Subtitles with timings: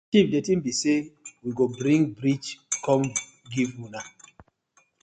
[0.11, 0.99] Chief di tin bi say
[1.41, 2.49] we go bring bridge
[2.85, 3.01] kom
[3.51, 4.01] giv una.